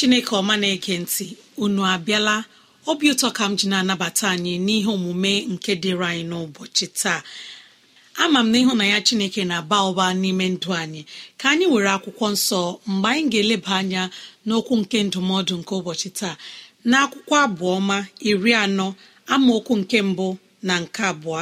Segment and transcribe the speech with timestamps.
[0.00, 1.26] Chineke ọma na-ege ntị
[1.64, 2.34] unu abịala.
[2.90, 7.20] Obi ụtọ ka m ji na-anabata anyị n'ihe omume nke dịrị anyị n'ụbọchị taa.
[8.22, 11.02] Ama m na ịhụ na ya chineke na-aba ụba n'ime ndụ anyị.
[11.40, 12.60] Ka anyị were akwụkwọ nsọ
[12.92, 14.02] mgbe anyị ga-eleba anya
[14.46, 16.34] n'okwu nke ndụmọdụ nke ụbọchị taa.
[16.90, 17.96] Na akwụkwọ abụọma
[18.30, 18.86] iri anọ
[19.34, 20.26] amaokwu nke mbụ
[20.66, 21.40] na nke abụọ.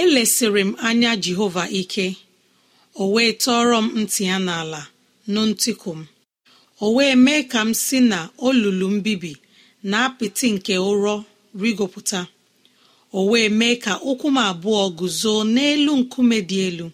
[0.00, 2.06] Elesịrị m anya jehova ike
[2.94, 4.80] o wee tọọrọ m ntị ya n'ala
[5.32, 6.06] nụ ntịkụ m.
[6.84, 9.32] o wee mee ka m si na olulu mbibi
[9.90, 11.14] na apịtị nke ụrọ
[11.60, 12.20] rigopụta.
[13.12, 16.86] O wee mee ka ụkwụ m abụọ guzo n'elu nkume dị elu.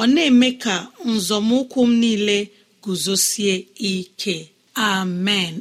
[0.00, 0.74] Ọ na-eme ka
[1.12, 2.36] nzọmụkwụ m niile
[2.82, 3.54] guzosie
[3.92, 4.36] ike.
[4.74, 5.54] Amen.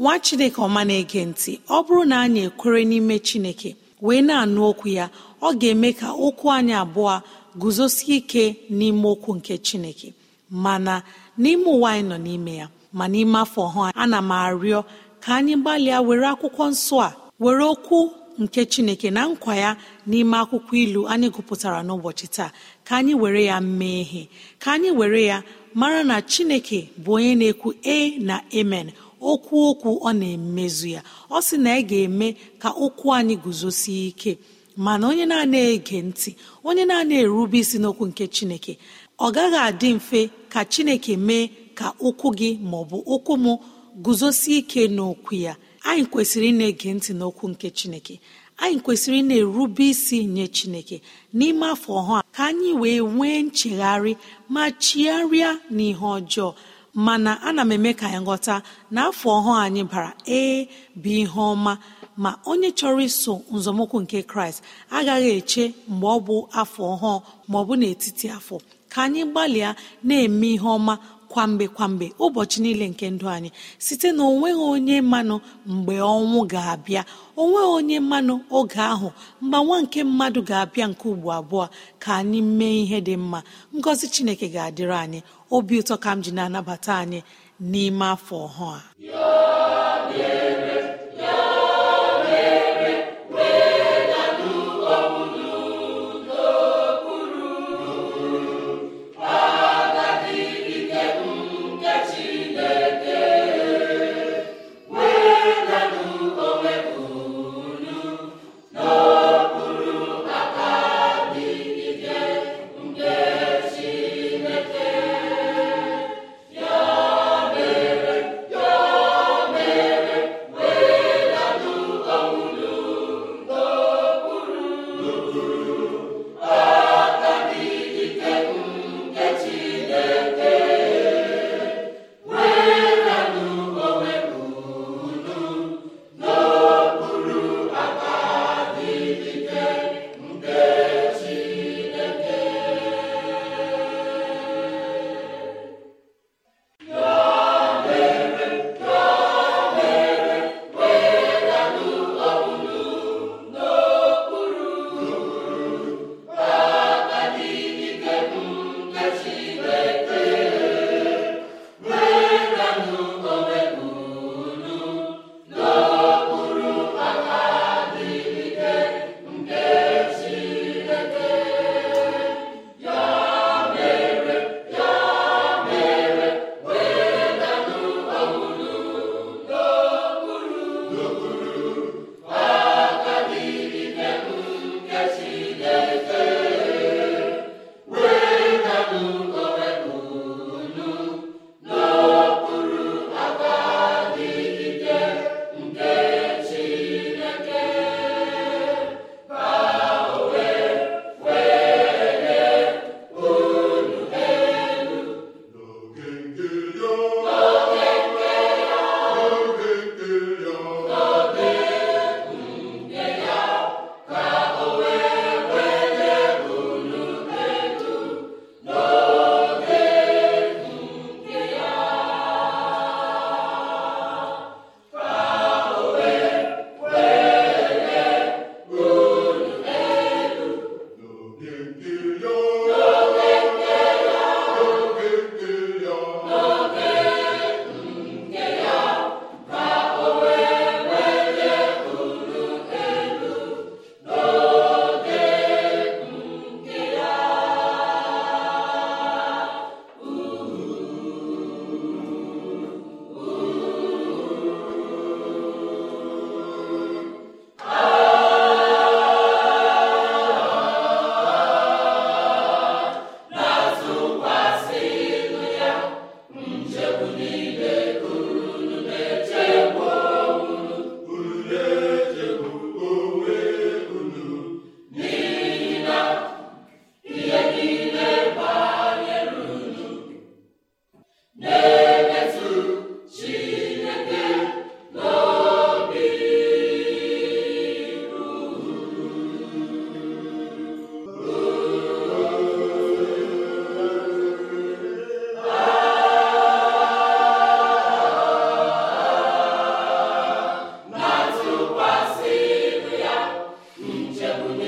[0.00, 3.70] Nwa chineke ọma na-ege ntị ọ bụrụ na anyị ekwere n'ime chineke
[4.06, 5.06] wee na-anụ okwu ya
[5.42, 7.14] ọ ga-eme ka okwu anyị abụọ
[7.60, 8.44] guzosie ike
[8.78, 10.08] n'ime okwu nke chineke.
[10.50, 10.94] Mana
[11.42, 12.66] n'ime ụwa anyị nọ n'ime ya
[12.96, 14.80] ma n'ime afọ ọhụụ ana m arịọ
[15.22, 17.10] ka anyị gbalịa were akwụkwọ nsọ a
[17.42, 17.98] were okwu
[18.42, 19.70] nke chineke na nkwa ya
[20.10, 22.50] n'ime akwụkwọ ilu anyị gụpụtara n'ụbọchị taa
[22.86, 24.22] ka anyị were ya mee ihe
[24.62, 25.36] ka anyị were ya
[25.80, 28.86] mara na chineke bụ onye na-ekwu e na amen
[29.20, 31.02] okwu okwu ọ na-emezu ya.
[31.30, 34.38] Ọ sị na ị ga-eme ka okwu anyị guzosie ike.
[34.76, 36.30] Mana onye na-ana ege ntị
[36.64, 38.78] onye na-ana erube isi n'okwu nke chineke
[39.18, 40.20] ọ gaghị adị mfe
[40.52, 43.46] ka chineke mee ka okwu gị maọbụ okwu m
[44.04, 45.52] guzosie ike n'okwu ya.
[45.88, 48.14] Anyị kwesịrị ị na-ege ntị n'okwu nke chineke.
[48.62, 50.96] Anyị kwesịrị ị na-erube isi nye chineke.
[51.34, 54.12] N'ime afọ ọhụụ ka anyị wee nwee nchegharị
[54.54, 56.50] ma chigharịa n'ihe ọjọọ.
[57.06, 58.54] mana ana m eme ka anyị nghọta
[58.94, 60.66] na afọ ọhụụ anyị bara ee
[61.02, 61.72] bụ ihe ọma.
[62.22, 64.58] Ma onye chọrọ iso nzọmụkwụ nke kraịst
[64.96, 67.14] agaghị eche mgbe ọ bụ afọ ọhụụ
[67.50, 68.54] ma ọ bụ n'etiti afọ.
[68.92, 69.70] Ka anyị gbalịa
[70.06, 70.94] na-eme ihe ọma
[71.32, 73.50] kwa mgbe kwa mgbe ụbọchị niile nke ndụ anyị.
[73.84, 75.34] Site na o nweghị onye mmanụ
[75.74, 77.02] mgbe ọnwụ ga-abịa
[77.36, 79.08] o nweghị onye mmanụ oge ahụ
[79.42, 81.64] mgbanwa nke mmadụ ga-abịa nke ugbo abụọ
[82.02, 83.38] ka anyị mee ihe dị mma.
[83.76, 85.20] Ngọzi chineke ga-adịrị anyị.
[85.56, 87.20] obi ụtọ ka m ji na-anabata anyị
[87.70, 88.80] n'ime afọ ọhụụ a.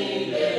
[0.00, 0.49] niile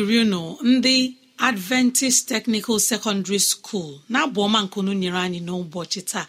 [0.00, 6.26] unu ndị adventist technical secondary school na-abụ ọma nkunu nyere anyị n'ụbọchị taa.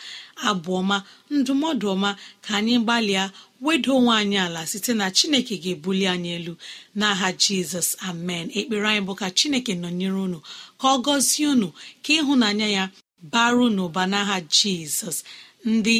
[0.49, 0.97] Abụọma
[1.35, 2.09] ndụmọdụ ọma
[2.45, 3.23] ka anyị gbalịa
[3.65, 6.53] wedo onwe anyị ala site na chineke ga-ebuli anyị elu.
[6.99, 8.45] N'aha jizọs amen.
[8.59, 10.39] Ekpere anyị bụ ka chineke nọnyere unu
[10.79, 11.67] ka ọ gọzie unu
[12.03, 12.83] ka ịhụnanya ya
[13.31, 15.17] baru n'ụba n'aha jizọs
[15.65, 15.97] ndị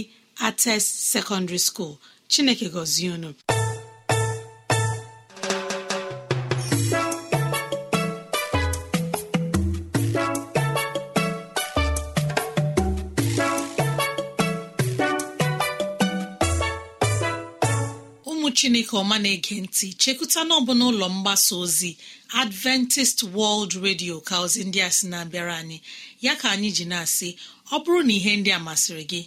[0.47, 1.93] ates secondary school
[2.31, 3.29] chineke gọzie unu.
[18.65, 21.91] Chineke ọma na-ege ntị chekụta n'ọbụla ụlọ mgbasa ozi
[22.41, 25.77] adventist world radio ka ozi ndị a sị na-abịara anyị.
[26.25, 27.29] Ya ka anyị ji na-asị
[27.71, 29.21] ọ bụrụ na ihe ndị a masịrị gị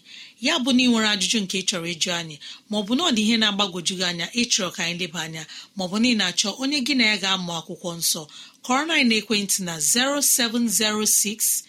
[0.47, 2.37] ya bụ na ị nwere ajụjụ nke ị chọrọ ịjụ anyị
[2.71, 5.43] maọbụ na ọ dị ihe na-agbagwoju gị anya ịchọrọ ka anyị leba anya
[5.77, 8.23] maọbụ na ị na-achọ onye gị na ya ga-amụ akwụkwọ nsọ
[8.67, 11.63] kọrọ na ekwentị na 0706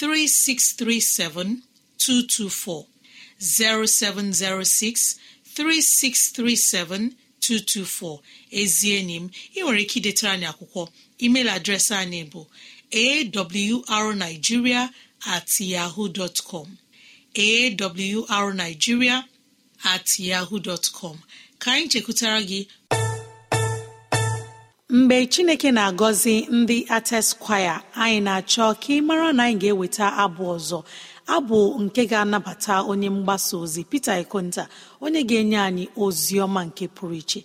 [0.00, 1.60] 3637
[2.00, 2.84] 224
[3.40, 5.16] 0706
[5.56, 8.18] 3637224
[8.50, 10.88] ezi enyi m ị nwere ike idetara anyị akwụkwọ.
[11.24, 12.46] Email adreesị anyị bụ
[13.88, 14.90] awrnigeria
[15.26, 16.76] at yahoo dot com.
[19.84, 21.18] At yahoo dot com.
[21.58, 22.66] Ka anyị chekwutara gị.
[24.90, 30.82] Mgbe chineke na-agọzi ndị ateskwaya anyị na-achọ ka ị mara na anyị ga-eweta abụ ọzọ.
[31.36, 34.62] Abụ nke ga-anabata onye mgbasa ozi Pita Ikonta
[35.04, 37.40] onye ga-enye anyị ozi ọma nke pụrụ iche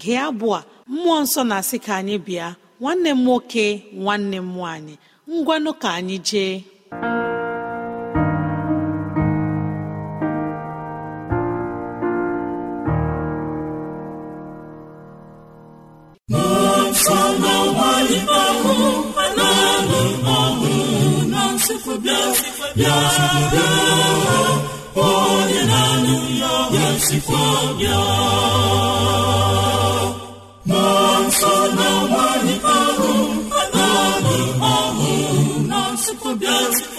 [0.00, 2.46] gee abụ a mmụọ nsọ na-asị ka anyị bịa
[2.80, 3.64] nwanne m nwoke
[4.02, 4.94] nwanne m nwaanyị
[5.34, 6.54] ngwanụ ka anyị jee
[22.76, 23.09] bịa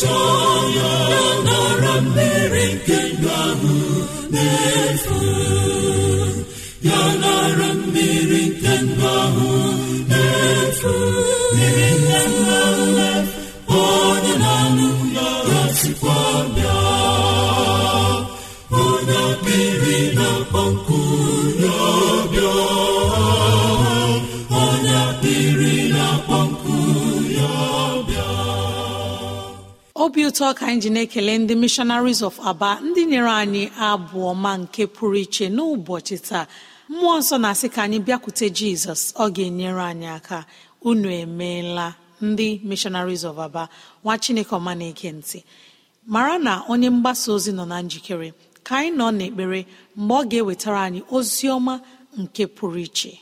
[0.00, 0.94] ya
[1.46, 3.74] nara mmiri nke ndụ ahụ
[10.10, 10.92] na-efu
[11.52, 11.89] mmiri
[30.04, 34.52] obi ụtọ ka anyị ji na-ekele ndị missionaries of aba ndị nyere anyị abụọ ma
[34.62, 36.44] nke pụrụ iche n'ụbọchị taa.
[36.90, 40.38] Mmụọ nsọ na-asị ka anyị bịakwute jizọs ọ ga-enyere anyị aka.
[40.88, 41.86] Unu emeela
[42.28, 43.62] ndị missionaries of aba
[44.04, 45.10] nwa chineke ọma na-ege
[46.12, 48.28] mara na onye mgbasa ozi nọ na njikere
[48.66, 49.60] ka anyị nọ n'ekpere
[49.96, 51.74] mgbe ọ ga-ewetara anyị ozi ọma
[52.20, 53.12] nke pụrụ iche.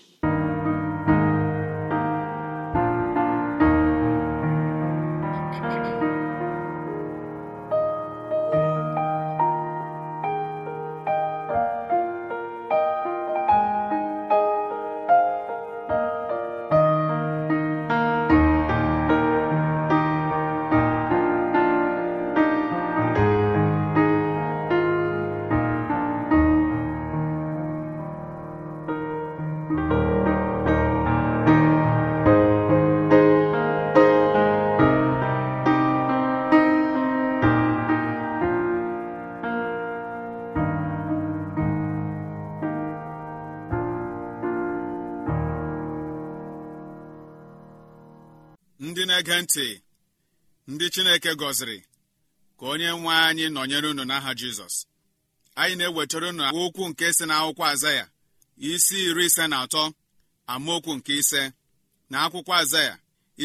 [49.18, 49.66] Na-ege ntị
[50.70, 51.78] ndị Chineke gọziri
[52.58, 54.76] ka onye nwe anyị nọnyere unu n'aha Jizọs.
[55.60, 58.04] Anyị na-ewetara unu okwu nke si n'akwụkwọ Azaya
[58.70, 59.82] isi iri ise na atọ
[60.52, 61.42] amaokwu nke ise
[62.10, 62.94] na akwụkwọ Azaya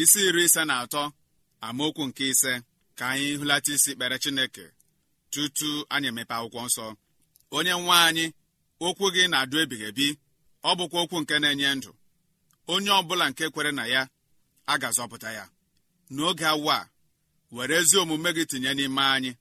[0.00, 1.02] isi iri ise na atọ
[1.66, 2.52] amaokwu nke ise.
[2.98, 4.64] Ka anyị hụlata isi kpere chineke
[5.32, 6.86] tutu anyị emepe akwụkwọ nsọ.
[7.56, 8.26] Onye nwe anyị
[8.86, 10.06] okwu gị na-adụ ebighị ebi
[10.64, 11.90] ọ bụkwa okwu nke na-enye ndụ.
[12.72, 14.02] Onye ọbụla nke kwere na ya
[14.66, 15.44] a ga-azọpụta ya.
[16.10, 16.88] N'oge awa
[17.52, 19.32] were ezi omume gị tinye n'ime anyị.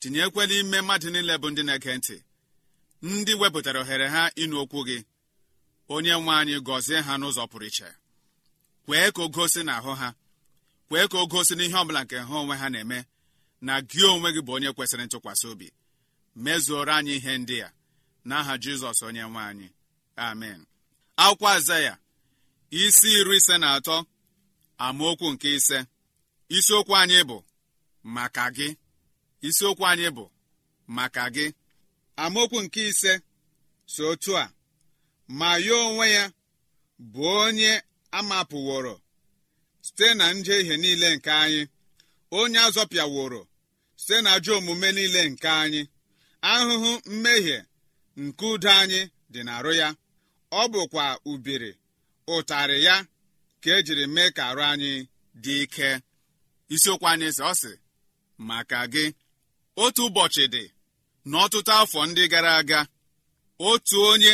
[0.00, 2.16] Tinyekwela ime mmadụ niile bụ ndị na-ege ntị
[3.02, 4.98] ndị wepụtara ohere ha ịnụ okwu gị.
[5.88, 7.88] Onye nwe anyị gọzie ha n'ụzọ pụrụ iche.
[8.86, 10.08] Kwee ka o gosi n'ahụ ha.
[10.88, 12.98] Kwee ka o gosi n'ihe ọbụla nke ha onwe ha na-eme
[13.60, 15.68] na gị onwe gị bụ onye kwesịrị ntụkwasị obi.
[16.44, 17.72] Mezuoro anyị ihe ndị a.
[18.28, 19.68] N'aha jizọs onye nwe anyị.
[20.16, 20.60] Amen.
[21.16, 21.98] Akwụkwọ azaya
[22.70, 23.96] isi iri ise na atọ.
[24.86, 25.78] Amaokwu nke ise.
[26.56, 27.38] Isiokwu anyị bụ
[28.14, 28.68] maka gị.
[29.48, 30.24] Isiokwu anyị bụ
[30.96, 31.46] maka gị.
[32.22, 33.12] Amaokwu nke ise
[33.92, 34.52] so otu a.
[35.38, 36.24] Ma ya onwe ya
[37.12, 37.72] bụ onye
[38.18, 38.94] amapụworo
[39.86, 41.62] site na njehie niile nke anyị.
[42.38, 43.40] Onye azọpịaworo
[44.02, 45.82] site na ajọ omume niile nke anyị.
[46.52, 47.58] Ahụhụ mmehie
[48.22, 49.00] nke udo anyị
[49.32, 49.88] dị n'arụ ya.
[50.50, 51.70] Ọ bụkwa ubiri
[52.34, 52.94] ụtarị ya
[53.62, 54.92] ka ejiri mee ka arụ anyị
[55.44, 55.88] dị ike.
[56.74, 57.72] Isiokwu anyị sị ọ sị
[58.48, 59.04] maka gị
[59.82, 60.62] otu ụbọchị dị
[61.30, 62.80] n'ọtụtụ afọ ndị gara aga
[63.68, 64.32] otu onye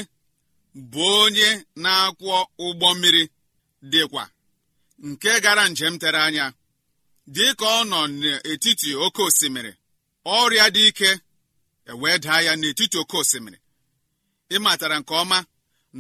[0.93, 1.49] bụ onye
[1.83, 3.23] na-akwọ ụgbọ mmiri
[3.93, 4.25] dịkwa
[5.09, 6.47] nke gara njem tere anya
[7.35, 9.73] dị ka ọ nọ n'etiti oke osimiri
[10.39, 11.11] ọrịa dị ike
[11.91, 13.59] ewee daa ya n'etiti oke osimiri.
[14.55, 15.39] Ịmatara nke ọma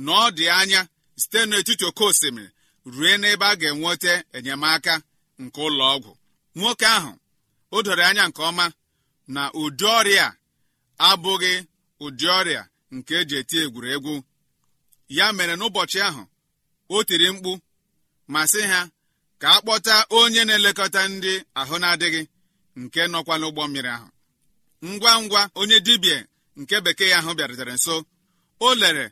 [0.05, 0.81] na ọ dị anya
[1.21, 2.49] site n'etiti oke osimiri
[2.95, 4.95] rue n'ebe a ga-enweta enyemaka
[5.43, 6.13] nke ụlọ ọgwụ
[6.59, 7.13] nwoke ahụ
[7.75, 8.67] o doro anya nke ọma
[9.35, 10.27] na ụdị ọrịa
[11.09, 11.53] abụghị
[12.05, 12.63] ụdị ọrịa
[12.95, 14.15] nke eji eti egwuregwu.
[15.17, 16.23] Ya mere n'ụbọchị ahụ
[16.95, 17.53] o tiri mkpu
[18.33, 18.81] ma sị ha
[19.41, 22.23] ka a kpọta onye na-elekọta ndị ahụ na-adịghị
[22.81, 24.09] nke nọkwa n'ụgbọ mmiri ahụ.
[24.89, 26.19] Ngwa ngwa onye dibịa
[26.61, 27.95] nke bekee ahụ bịarutere nso
[28.67, 29.05] o lere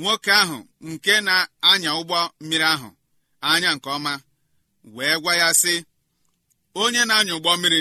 [0.00, 0.56] nwoke ahụ
[0.88, 2.88] nke na-anya ụgbọ mmiri ahụ.
[3.40, 4.12] Anya nke ọma
[4.94, 5.74] wee gwa ya sị
[6.82, 7.80] onye na-anya ụgbọ mmiri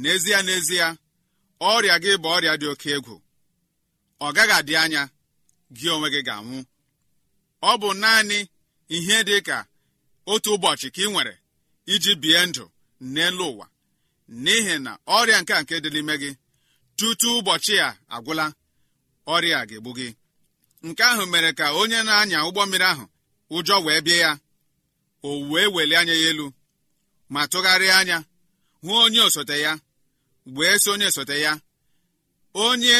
[0.00, 0.86] n'ezie n'ezie
[1.70, 3.14] ọrịa gị bụ ọrịa dị oke egwu.
[4.20, 5.02] Ọ gaghị adị anya
[5.76, 6.58] gị onwe gị ga-anwụ.
[7.62, 8.38] Ọ bụ naanị
[8.96, 9.58] ihe dị ka
[10.32, 11.34] otu ụbọchị ka ị nwere
[11.92, 12.64] iji bie ndụ
[13.12, 13.66] n'elu ụwa.
[14.42, 16.30] N'ihi na ọrịa nke a nke dị n'ime gị
[16.96, 18.46] tutu ụbọchị a agwụla
[19.34, 20.08] ọrịa ga-egbu gị.
[20.86, 23.04] Nke ahụ mere ka onye na-anya ụgbọ mmiri ahụ
[23.56, 24.30] ụjọ wee bie ya.
[25.28, 26.46] O wee welie anya ya elu
[27.32, 28.18] ma tụgharịa anya
[28.82, 29.72] hụ onye osote ya
[30.56, 31.52] wee si onye osote ya
[32.66, 32.96] onye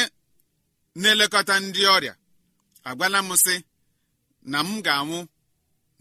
[1.00, 2.14] na-elekọta ndị ọrịa
[2.88, 3.54] agwala m sị
[4.52, 5.18] na m ga-anwụ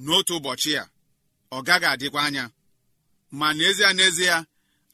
[0.03, 0.85] n'otu ụbọchị a
[1.55, 2.43] ọ gaghị adịkwa anya.
[3.39, 4.35] Ma n'ezie n'ezie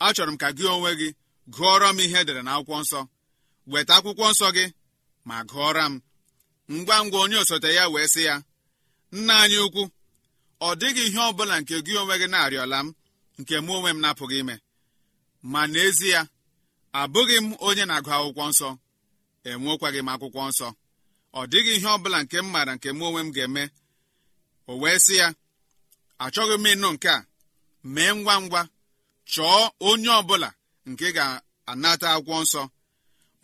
[0.05, 1.09] achọrọ m ka gị onwe gị
[1.55, 2.99] gụọrọ m ihe edere n'akwụkwọ nsọ.
[3.71, 4.65] Weta akwụkwọ nsọ gị
[5.27, 6.01] ma gụọra m.
[6.75, 8.35] Ngwa ngwa onye osote ya wee sị ya
[9.17, 9.83] nna anyị ukwu
[10.67, 12.93] ọ dịghị ihe ọ bụla nke gị onwe gị na-arịọla m
[13.39, 14.55] nke mụ onwe m na-apụghị ime.
[15.51, 16.19] Ma n'ezie
[17.01, 18.69] abụghị m onye na-agụ akwụkwọ nsọ
[19.49, 20.67] enwekwaghị m akwụkwọ nsọ.
[21.39, 23.63] Ọ dịghị ihe ọ bụla nke m maara nke mụ onwe m ga-eme.
[24.71, 25.27] O wee sị ya
[26.23, 27.25] achọghị m ịnụ nke a.
[27.93, 28.61] Mee ngwa ngwa.
[29.31, 30.49] Chọọ onye ọbụla
[30.89, 32.61] nke ga-anata akwụkwọ nsọ.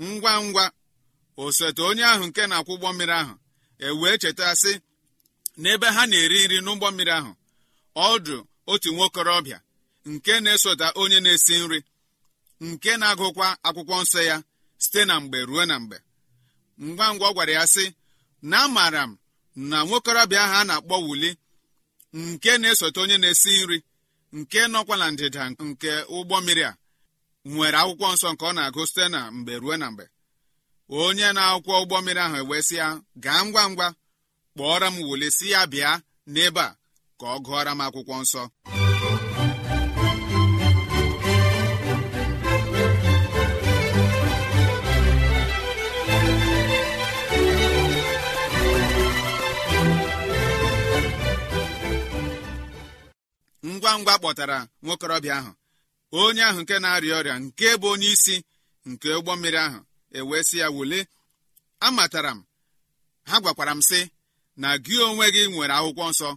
[0.08, 0.66] Ngwa ngwa
[1.44, 3.34] osote onye ahụ nke na-akwụ ụgbọ mmiri ahụ
[3.88, 4.72] ewee cheta sị
[5.62, 7.32] n'ebe ha na-eri nri n'ụgbọ mmiri ahụ.
[8.10, 8.36] Ọdụ
[8.72, 9.58] otu nwokorobịa
[10.12, 11.80] nke na-esota onye na-esi nri
[12.68, 14.36] nke na-agụkwa akwụkwọ nsọ ya
[14.84, 15.98] site na mgbe ruo na mgbe.
[16.86, 17.86] Ngwa ngwa ọ gwara ya sị
[18.50, 19.18] na amaara m
[19.70, 21.30] na nwokorobịa ahụ a na-akpọ wuli
[22.14, 23.78] nke na-esote onye na-esi nri
[24.38, 26.72] nke nọkwa na ndịda nke ụgbọ mmiri a
[27.52, 30.06] nwere akwụkwọ nsọ nke ọ na-agụ site na mgbe ruo na mgbe.
[31.04, 32.88] Onye na-akwụkwọ ụgbọ mmiri ahụ ewesị ya
[33.24, 33.88] gaa ngwa ngwa
[34.56, 35.92] kpọọrọ m wuli si ya bịa
[36.34, 36.76] n'ebe a
[37.20, 38.44] ka ọ gụọra m akwụkwọ nsọ.
[53.66, 55.52] Ngwa ngwa kpọtara nwokorobịa ahụ
[56.22, 58.36] onye ahụ nke na-arịa ọrịa nke bụ onye isi
[58.90, 59.80] nke ụgbọ mmiri ahụ
[60.18, 61.00] ewee sị ya wule
[61.88, 62.40] amatara m
[63.30, 64.00] ha gwakwara m sị
[64.62, 66.30] na gị onwe gị nwere akwụkwọ nsọ.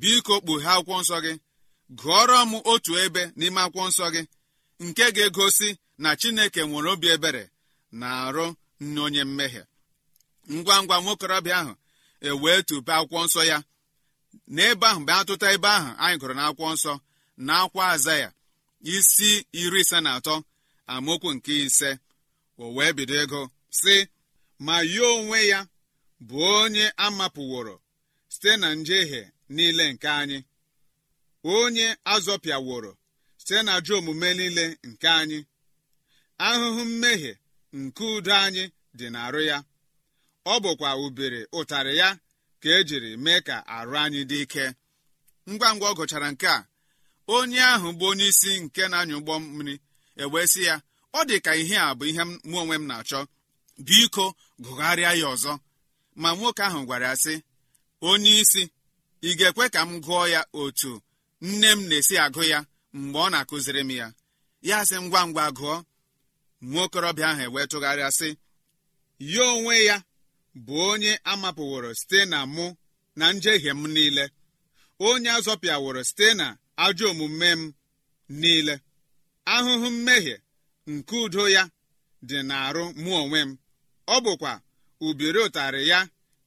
[0.00, 1.32] Biko kpughee akwụkwọ nsọ gị.
[2.00, 4.22] Gụọrọ m otu ebe n'ime akwụkwọ nsọ gị
[4.84, 5.68] nke ga-egosi
[6.02, 7.42] na chineke nwere obi ebere
[8.00, 8.46] na arụ
[8.80, 9.62] nne onye mmehie.
[10.54, 11.72] Ngwa ngwa nwokorobịa ahụ
[12.28, 13.58] ewee tupe akwụkwọ nsọ ya.
[14.54, 16.92] N'ebe ahụ mgbe atụta ebe ahụ anyị gụrụ n'akwụkwọ nsọ
[17.46, 18.28] na akwa aza ya
[18.94, 19.30] isi
[19.60, 20.34] iri ise na atọ
[20.92, 21.90] amaokwu nke ise.
[22.62, 23.40] O wee bido ego
[23.80, 23.96] sị
[24.66, 25.60] ma ya onwe ya
[26.26, 27.74] bụ onye amapụworo
[28.28, 30.38] site na njehie niile nke anyị
[31.44, 32.92] onye azọpịaworo
[33.40, 35.38] site na ajọ omume niile nke anyị.
[36.46, 37.32] Ahụhụ mmehie
[37.78, 38.64] nke udo anyị
[38.98, 39.58] dị n'arụ ya.
[40.44, 42.08] Ọ bụkwa ubiri ụtarị ya
[42.60, 44.64] ka ejiri mee ka arụ anyị dị ike.
[45.50, 46.66] Ngwa ngwa ọ gụchara nke a
[47.34, 49.74] onye ahụ bụ onye isi nke na-anya ụgbọ mmiri
[50.22, 50.74] ewee sị ya
[51.18, 53.20] ọ dị ka ihe a bụ ihe mụ onwe m na-achọ.
[53.86, 54.24] Biko
[54.64, 55.52] gụgharịa ya ọzọ.
[56.22, 57.34] Ma nwoke ahụ gwara ya sị
[58.08, 58.62] onye isi
[59.22, 60.92] ị ga-ekwe ka m gụọ ya otu
[61.48, 62.58] nne m na-esi agụ ya
[62.98, 64.06] mgbe ọ na-akụziri m ya?
[64.68, 65.74] Ya sị ngwa ngwa gụọ.
[66.68, 68.28] Nwa okorobịa ahụ ewee tụgharịa sị
[69.32, 69.96] ya onwe ya
[70.66, 72.66] bụ onye amapụworo site na mụ
[73.18, 74.24] na njehie m niile.
[75.08, 76.46] Onye azọpịaworo site na
[76.84, 77.72] ajọ omume m
[78.40, 78.74] niile.
[79.54, 80.36] Ahụhụ mmehie
[80.92, 81.62] nke udo ya
[82.28, 83.50] dị n'arụ mụ onwe m.
[84.06, 84.52] Ọ bụkwa
[85.06, 85.98] ubiri ụtarị ya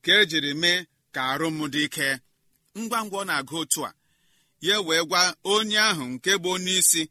[0.03, 0.79] ka ejiri mee
[1.13, 2.09] ka arụ m dị ike.
[2.79, 3.91] Ngwa ngwa ọ na-agụ otu a
[4.67, 5.21] ya wee gwa
[5.53, 7.01] onye ahụ nke bụ onye isi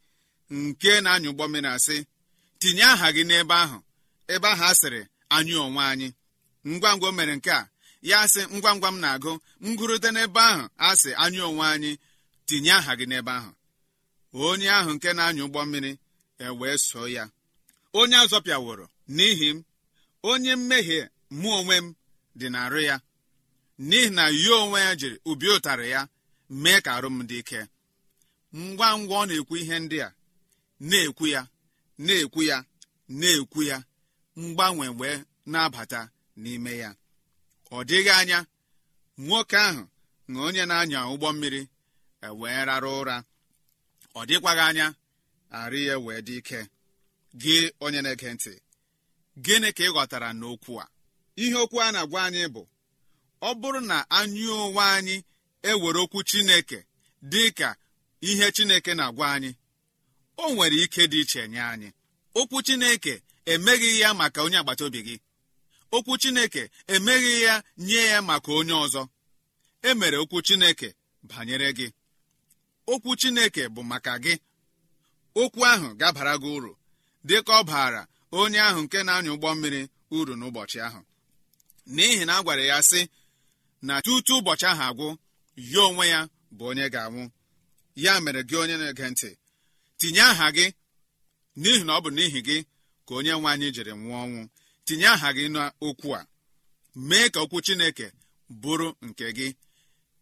[0.51, 1.97] nke na-anya ụgbọ mmiri asị
[2.61, 3.79] tinye aha gị n'ebe ahụ
[4.35, 5.01] ebe ahụ a sịrị
[5.37, 6.09] anyị onwe anyị.
[6.71, 7.63] Ngwa ngwa o mere nke a
[8.11, 9.33] ya sị ngwa ngwa m na-agụ
[9.69, 11.91] ngụrụte n'ebe ahụ a sị anyị onwe anyị
[12.47, 13.51] tinye aha gị n'ebe ahụ.
[14.47, 15.93] Onye ahụ nke na-anya ụgbọ mmiri
[16.47, 17.25] ewee so ya.
[17.99, 19.65] Onye azọpịaworo n'ihi m
[20.31, 21.03] onye mmehie
[21.39, 21.95] mụ onwe m
[22.39, 22.97] dị n'arụ ya.
[23.89, 26.01] N'ihi na ya onwe ya jiri ubi ụtarị ya
[26.63, 27.61] mee ka arụ m dị ike.
[28.55, 30.15] Ngwa ngwa ọ na-ekwu ihe ndị a
[30.89, 31.41] na-ekwu ya
[31.99, 32.57] na-ekwu ya
[33.09, 33.77] na-ekwu ya
[34.41, 35.19] mgbanwe wee
[35.53, 36.01] na-abata
[36.43, 36.91] n'ime ya.
[37.71, 38.39] Ọ dịghị anya
[39.19, 39.83] nwoke ahụ
[40.31, 41.63] na onye na-anya ụgbọ mmiri
[42.27, 43.17] ewee rara ụra.
[44.19, 44.87] Ọ dịkwaghị anya
[45.59, 46.61] arụ ya wee dị ike.
[47.41, 48.53] Gị onye na-ege ntị
[49.45, 50.87] gịnị ka ị ghọtara n'okwu a?
[51.45, 52.63] Ihe okwu a na-agwa anyị bụ
[53.49, 55.17] ọ bụrụ na anyị onwe anyị
[55.71, 56.79] ewere okwu chineke
[57.33, 57.69] dị ka
[58.29, 59.51] ihe chineke na-agwa anyị
[60.43, 61.89] o nwere ike dị iche nye anyị.
[62.35, 63.15] Okwu chineke
[63.53, 65.17] emeghị ya maka onye agbata obi gị.
[65.97, 66.63] Okwu chineke
[66.95, 67.55] emeghị ya
[67.87, 69.03] nye ya maka onye ọzọ.
[69.83, 70.89] E mere okwu chineke
[71.23, 71.87] banyere gị.
[72.93, 74.35] Okwu chineke bụ maka gị.
[75.43, 76.73] Okwu ahụ ga-abara gị uru
[77.29, 78.03] dị ka ọ baara
[78.39, 79.83] onye ahụ nke na-anya ụgbọ mmiri
[80.17, 81.01] uru n'ụbọchị ahụ.
[81.95, 83.01] N'ihi na a gwara ya sị
[83.87, 85.09] na tutu ụbọchị ahụ agwụ
[85.73, 86.21] ya onwe ya
[86.57, 87.23] bụ onye ga-anwụ.
[88.05, 89.31] Ya mere gị onye na-ege ntị
[89.99, 90.67] tinye aha gị
[91.61, 92.57] n'ihi na ọ bụ n'ihi gị
[93.07, 94.41] ka onye nwe anyị jiri nwụọ ọnwụ.
[94.87, 96.27] Tinye aha gị n'okwu a.
[97.09, 98.07] Mee ka okwu chineke
[98.63, 99.49] bụrụ nke gị.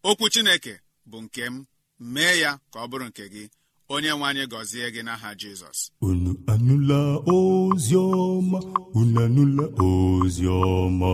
[0.09, 0.73] Okwu chineke
[1.09, 1.65] bụ nke m.
[2.13, 3.43] Mee ya ka ọ bụrụ nke gị.
[3.89, 5.79] Onye nwe anyị gọzie gị n'aha jizọs.
[6.01, 6.99] Unu anụla
[7.35, 8.59] ozi ọma?
[8.93, 11.11] Unu anụla ozi ọma?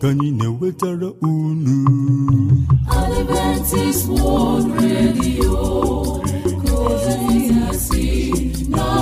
[0.00, 1.76] Ka anyị na-ewetara unu.
[2.98, 5.60] Adventist World Radio
[6.64, 8.04] ka ozi ya si
[8.68, 8.99] na-abịara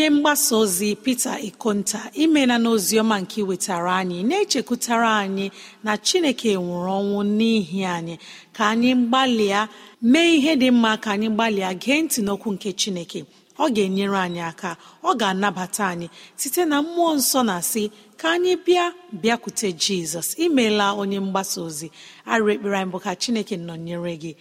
[0.00, 5.46] onye mgbasa ozi pete ikonta imela n'oziọma nke iwetara anyị na-echekwutara anyị
[5.84, 8.14] na chineke nwụrụ ọnwụ n'ihi anyị.
[8.56, 9.68] Ka anyị gbalịa
[10.02, 13.20] mee ihe dị mma ka anyị gbalịa gee ntị n'okwu nke chineke.
[13.58, 14.70] Ọ ga-enyere anyị aka
[15.04, 16.08] ọ ga-anabata anyị
[16.40, 17.82] site na mmụọ nsọ na-asị
[18.20, 18.84] ka anyị bịa
[19.22, 20.28] bịakwute jizọs.
[20.44, 21.88] Imeela onye mgbasa ozi.
[22.32, 24.32] Arụ ekpere anyị bụ ka chineke nọnyere gị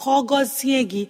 [0.00, 1.02] ka ọ gọzie gị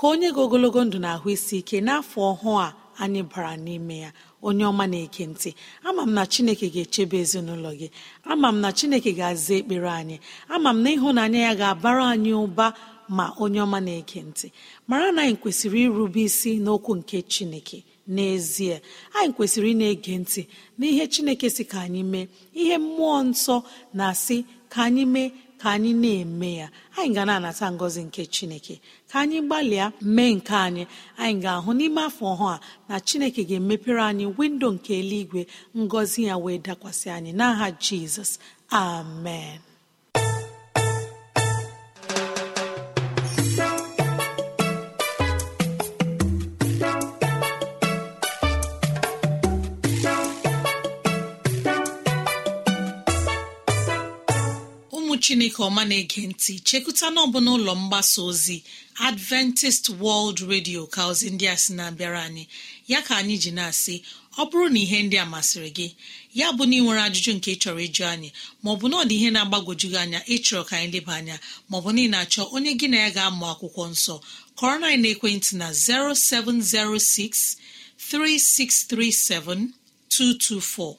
[0.00, 2.81] ka onye gị ogologo ndụ na ahụ isi ike n'afọ ọhụụ a.
[2.98, 4.12] anyị bara n'ime ya.
[4.42, 7.88] Onye ọma na-eke ntị ama m na chineke ga-echebe ezinụlọ gị.
[8.24, 10.16] Ama m na chineke ga-aza ekpere anyị.
[10.48, 12.66] Ama m na ịhụnanya ya ga-abara anyị ụba.
[13.08, 14.46] Ma onye ọma na-ege ntị
[14.88, 17.78] mara na anyị kwesịrị irube isi n'okwu nke chineke.
[18.14, 18.80] N'ezie
[19.18, 20.42] anyị kwesịrị ị na-ege ntị
[20.78, 22.26] n'ihe chineke si ka anyị mee
[22.60, 23.56] ihe mmụọ nsọ
[23.94, 24.36] na-asị
[24.72, 25.28] ka anyị mee
[25.62, 26.68] ka anyị na-eme ya.
[26.98, 28.80] Anyị ga na-anata ngọzi nke chineke.
[29.10, 30.84] Ka anyị gbalịa mee nke anyị.
[31.22, 35.42] Anyị ga-ahụ n'ime afọ ọhụụ a na chineke ga-emepere anyị windo nke eluigwe
[35.76, 37.30] ngọzi ya wee dakwasị anyị.
[37.38, 38.30] N'aha jizọs.
[38.70, 39.58] Amen.
[55.24, 58.56] Chineke ọma na-ege ntị chekụta n'ọbụla ụlọ mgbasa ozi
[59.08, 62.44] adventist world radio ka ozi ndị a sị na-abịara anyị.
[62.90, 63.94] Ya ka anyị ji na-asị
[64.40, 65.88] ọ bụrụ na ihe ndị a masịrị gị
[66.38, 68.28] ya bụ na ị nwere ajụjụ nke ị chọrọ ịjụ anyị
[68.64, 71.36] maọbụ na ọ dị ihe na-agbagwoju gị anya ịchọrọ ka anyị leba anya
[71.70, 74.14] maọbụ na ị na-achọ onye gị na ya ga-amụ akwụkwọ nsọ
[74.58, 77.56] kọrọ na ekwentị na 0706
[77.98, 79.68] 3637
[80.10, 80.96] 224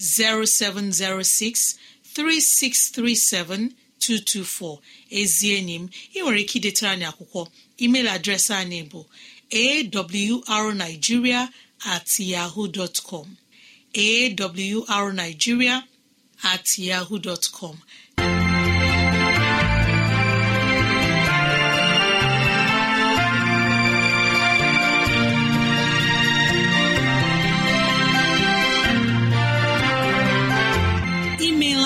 [0.00, 1.76] 0706
[2.14, 4.78] 3637224
[5.20, 7.42] ezi enyi m ị nwere ike idetara anyị akwụkwọ.
[7.84, 9.00] Email adreesị anyị bụ
[10.54, 11.40] awrnigeria
[11.94, 13.36] at yahoo dot com.
[16.42, 17.50] at yahoo dot